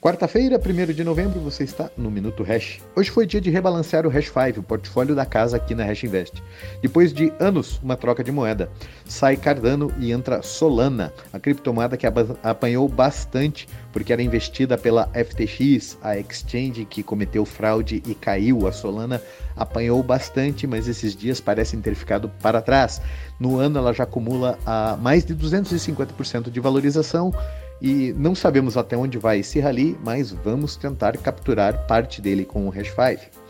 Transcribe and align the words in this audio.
Quarta-feira, 0.00 0.58
1 0.58 0.94
de 0.94 1.04
novembro, 1.04 1.38
você 1.40 1.62
está 1.62 1.90
no 1.94 2.10
Minuto 2.10 2.42
Hash. 2.42 2.80
Hoje 2.96 3.10
foi 3.10 3.26
dia 3.26 3.38
de 3.38 3.50
rebalancear 3.50 4.06
o 4.06 4.08
Hash 4.08 4.32
5, 4.32 4.60
o 4.60 4.62
portfólio 4.62 5.14
da 5.14 5.26
casa 5.26 5.58
aqui 5.58 5.74
na 5.74 5.84
Hash 5.84 6.04
Invest. 6.04 6.42
Depois 6.80 7.12
de 7.12 7.30
anos, 7.38 7.78
uma 7.82 7.98
troca 7.98 8.24
de 8.24 8.32
moeda. 8.32 8.70
Sai 9.04 9.36
Cardano 9.36 9.92
e 9.98 10.10
entra 10.10 10.40
Solana, 10.40 11.12
a 11.30 11.38
criptomoeda 11.38 11.98
que 11.98 12.06
apanhou 12.42 12.88
bastante 12.88 13.68
porque 13.92 14.10
era 14.10 14.22
investida 14.22 14.78
pela 14.78 15.06
FTX, 15.08 15.98
a 16.00 16.16
exchange 16.16 16.86
que 16.86 17.02
cometeu 17.02 17.44
fraude 17.44 18.02
e 18.06 18.14
caiu. 18.14 18.66
A 18.66 18.72
Solana 18.72 19.20
apanhou 19.54 20.02
bastante, 20.02 20.66
mas 20.66 20.88
esses 20.88 21.14
dias 21.14 21.42
parecem 21.42 21.78
ter 21.78 21.94
ficado 21.94 22.30
para 22.40 22.62
trás. 22.62 23.02
No 23.38 23.58
ano, 23.58 23.78
ela 23.78 23.92
já 23.92 24.04
acumula 24.04 24.58
a 24.64 24.96
mais 24.96 25.26
de 25.26 25.36
250% 25.36 26.50
de 26.50 26.58
valorização 26.58 27.34
e 27.80 28.12
não 28.16 28.34
sabemos 28.34 28.76
até 28.76 28.96
onde 28.96 29.18
vai 29.18 29.40
esse 29.40 29.60
rally, 29.60 29.98
mas 30.04 30.30
vamos 30.30 30.76
tentar 30.76 31.16
capturar 31.16 31.86
parte 31.86 32.20
dele 32.20 32.44
com 32.44 32.66
o 32.66 32.70
Hash 32.70 32.88
5. 32.88 33.40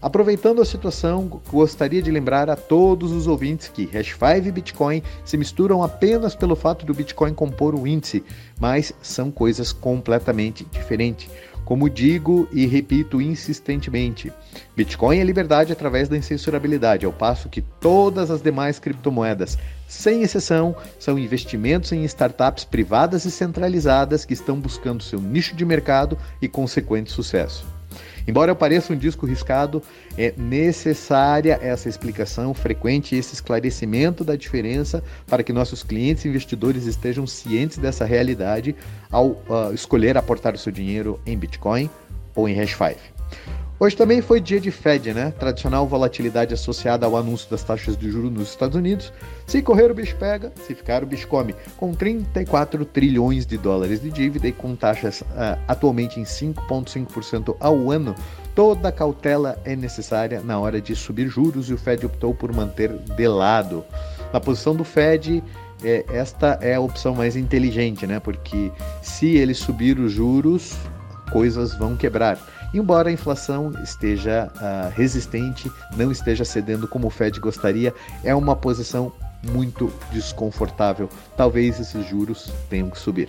Aproveitando 0.00 0.60
a 0.60 0.64
situação, 0.64 1.40
gostaria 1.50 2.02
de 2.02 2.10
lembrar 2.10 2.50
a 2.50 2.54
todos 2.54 3.12
os 3.12 3.26
ouvintes 3.26 3.68
que 3.68 3.86
Hash 3.86 4.12
5 4.12 4.46
e 4.46 4.52
Bitcoin 4.52 5.02
se 5.24 5.36
misturam 5.36 5.82
apenas 5.82 6.34
pelo 6.34 6.54
fato 6.54 6.84
do 6.86 6.94
Bitcoin 6.94 7.34
compor 7.34 7.74
o 7.74 7.86
índice, 7.86 8.22
mas 8.60 8.92
são 9.00 9.30
coisas 9.30 9.72
completamente 9.72 10.64
diferentes. 10.66 11.28
Como 11.66 11.90
digo 11.90 12.48
e 12.52 12.64
repito 12.64 13.20
insistentemente, 13.20 14.32
Bitcoin 14.76 15.18
é 15.18 15.24
liberdade 15.24 15.72
através 15.72 16.08
da 16.08 16.16
incensurabilidade, 16.16 17.04
ao 17.04 17.12
passo 17.12 17.48
que 17.48 17.60
todas 17.60 18.30
as 18.30 18.40
demais 18.40 18.78
criptomoedas, 18.78 19.58
sem 19.88 20.22
exceção, 20.22 20.76
são 20.96 21.18
investimentos 21.18 21.90
em 21.90 22.04
startups 22.04 22.64
privadas 22.64 23.24
e 23.24 23.32
centralizadas 23.32 24.24
que 24.24 24.32
estão 24.32 24.60
buscando 24.60 25.02
seu 25.02 25.20
nicho 25.20 25.56
de 25.56 25.64
mercado 25.64 26.16
e 26.40 26.46
consequente 26.46 27.10
sucesso. 27.10 27.75
Embora 28.26 28.54
pareça 28.54 28.92
um 28.92 28.96
disco 28.96 29.26
riscado, 29.26 29.82
é 30.18 30.34
necessária 30.36 31.58
essa 31.62 31.88
explicação 31.88 32.52
frequente 32.52 33.14
e 33.14 33.18
esse 33.18 33.34
esclarecimento 33.34 34.24
da 34.24 34.34
diferença 34.36 35.02
para 35.26 35.42
que 35.42 35.52
nossos 35.52 35.82
clientes 35.82 36.24
e 36.24 36.28
investidores 36.28 36.86
estejam 36.86 37.26
cientes 37.26 37.78
dessa 37.78 38.04
realidade 38.04 38.74
ao 39.10 39.28
uh, 39.28 39.72
escolher 39.72 40.16
aportar 40.16 40.54
o 40.54 40.58
seu 40.58 40.72
dinheiro 40.72 41.20
em 41.24 41.36
Bitcoin 41.36 41.88
ou 42.34 42.48
em 42.48 42.58
Hash 42.58 42.76
5. 42.76 43.65
Hoje 43.78 43.94
também 43.94 44.22
foi 44.22 44.40
dia 44.40 44.58
de 44.58 44.70
Fed, 44.70 45.12
né? 45.12 45.34
Tradicional 45.38 45.86
volatilidade 45.86 46.54
associada 46.54 47.04
ao 47.04 47.14
anúncio 47.14 47.50
das 47.50 47.62
taxas 47.62 47.94
de 47.94 48.10
juros 48.10 48.32
nos 48.32 48.48
Estados 48.48 48.74
Unidos. 48.74 49.12
Se 49.46 49.60
correr 49.60 49.90
o 49.90 49.94
bicho 49.94 50.16
pega, 50.16 50.50
se 50.66 50.74
ficar 50.74 51.02
o 51.02 51.06
bicho 51.06 51.28
come. 51.28 51.54
Com 51.76 51.92
34 51.92 52.86
trilhões 52.86 53.44
de 53.44 53.58
dólares 53.58 54.00
de 54.00 54.10
dívida 54.10 54.48
e 54.48 54.52
com 54.52 54.74
taxas 54.74 55.20
uh, 55.20 55.60
atualmente 55.68 56.18
em 56.18 56.22
5,5% 56.22 57.54
ao 57.60 57.90
ano, 57.90 58.14
toda 58.54 58.90
cautela 58.90 59.58
é 59.62 59.76
necessária 59.76 60.40
na 60.40 60.58
hora 60.58 60.80
de 60.80 60.96
subir 60.96 61.28
juros 61.28 61.68
e 61.68 61.74
o 61.74 61.78
Fed 61.78 62.06
optou 62.06 62.32
por 62.32 62.54
manter 62.54 62.90
de 62.90 63.28
lado. 63.28 63.84
Na 64.32 64.40
posição 64.40 64.74
do 64.74 64.84
Fed, 64.84 65.44
é, 65.84 66.02
esta 66.08 66.58
é 66.62 66.76
a 66.76 66.80
opção 66.80 67.14
mais 67.14 67.36
inteligente, 67.36 68.06
né? 68.06 68.20
Porque 68.20 68.72
se 69.02 69.36
ele 69.36 69.52
subir 69.52 69.98
os 69.98 70.12
juros, 70.12 70.74
coisas 71.30 71.74
vão 71.74 71.96
quebrar. 71.96 72.38
Embora 72.74 73.08
a 73.08 73.12
inflação 73.12 73.72
esteja 73.82 74.50
uh, 74.56 74.92
resistente, 74.94 75.70
não 75.96 76.10
esteja 76.10 76.44
cedendo 76.44 76.86
como 76.88 77.06
o 77.06 77.10
Fed 77.10 77.38
gostaria, 77.40 77.94
é 78.24 78.34
uma 78.34 78.56
posição 78.56 79.12
muito 79.42 79.92
desconfortável. 80.12 81.08
Talvez 81.36 81.78
esses 81.78 82.06
juros 82.06 82.52
tenham 82.68 82.90
que 82.90 82.98
subir. 82.98 83.28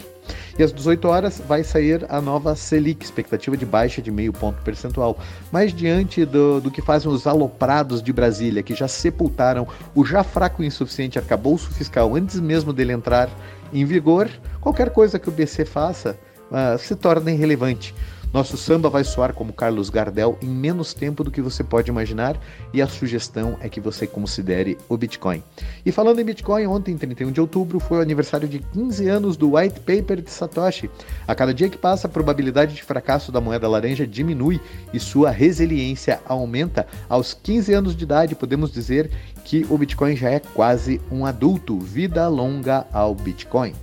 E 0.58 0.64
às 0.64 0.74
18 0.74 1.08
horas 1.08 1.42
vai 1.48 1.64
sair 1.64 2.06
a 2.10 2.20
nova 2.20 2.56
Selic, 2.56 3.06
expectativa 3.06 3.56
de 3.56 3.66
baixa 3.66 4.02
de 4.02 4.12
meio 4.12 4.34
ponto 4.34 4.62
percentual. 4.64 5.20
Mas 5.52 5.74
diante 5.74 6.26
do, 6.26 6.60
do 6.60 6.72
que 6.72 6.82
fazem 6.82 7.10
os 7.12 7.28
aloprados 7.28 8.02
de 8.02 8.12
Brasília, 8.12 8.64
que 8.64 8.74
já 8.74 8.88
sepultaram 8.88 9.68
o 9.94 10.04
já 10.04 10.24
fraco 10.24 10.64
e 10.64 10.68
insuficiente 10.68 11.20
arcabouço 11.20 11.72
fiscal 11.72 12.16
antes 12.16 12.40
mesmo 12.40 12.74
dele 12.74 12.94
entrar 12.94 13.30
em 13.72 13.86
vigor, 13.86 14.30
qualquer 14.60 14.90
coisa 14.90 15.20
que 15.20 15.30
o 15.30 15.32
BC 15.32 15.66
faça 15.66 16.18
uh, 16.52 16.78
se 16.78 16.96
torna 16.96 17.32
irrelevante. 17.32 17.94
Nosso 18.34 18.58
samba 18.58 18.90
vai 18.90 19.06
soar 19.06 19.34
como 19.34 19.54
Carlos 19.54 19.90
Gardel 19.90 20.38
em 20.42 20.48
menos 20.48 20.94
tempo 20.94 21.24
do 21.24 21.32
que 21.32 21.42
você 21.42 21.64
pode 21.64 21.90
imaginar 21.90 22.38
e 22.74 22.82
a 22.82 22.88
sugestão 22.88 23.58
é 23.62 23.70
que 23.70 23.80
você 23.80 24.06
considere 24.06 24.78
o 24.90 24.98
Bitcoin. 24.98 25.42
E 25.86 25.92
falando 25.92 26.20
em 26.20 26.26
Bitcoin, 26.26 26.68
ontem, 26.68 26.98
31 26.98 27.32
de 27.32 27.40
outubro, 27.40 27.80
foi 27.80 28.00
o 28.00 28.02
aniversário 28.02 28.48
de 28.48 28.60
15 28.60 29.08
anos 29.08 29.38
do 29.38 29.56
White 29.56 29.80
Paper 29.80 30.22
de 30.22 30.30
Satoshi. 30.30 30.90
A 31.26 31.34
cada 31.34 31.54
dia 31.54 31.70
que 31.70 31.78
passa, 31.78 32.08
a 32.08 32.12
probabilidade 32.12 32.76
de 32.76 32.84
fracasso 32.84 33.32
da 33.32 33.40
moeda 33.40 33.68
laranja 33.68 34.06
diminui 34.06 34.60
e 34.94 35.00
sua 35.00 35.32
resiliência 35.32 36.20
aumenta. 36.26 36.86
Aos 37.08 37.34
15 37.34 37.74
anos 37.74 37.96
de 37.96 38.04
idade, 38.04 38.36
podemos 38.36 38.72
dizer 38.72 39.10
que 39.46 39.66
o 39.70 39.78
Bitcoin 39.78 40.18
já 40.18 40.30
é 40.30 40.40
quase 40.40 41.00
um 41.10 41.26
adulto. 41.26 41.80
Vida 41.80 42.28
longa 42.28 42.86
ao 42.92 43.16
Bitcoin. 43.16 43.74